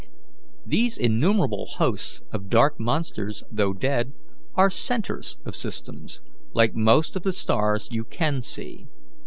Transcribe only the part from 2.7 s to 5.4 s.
monsters, though dead, are centres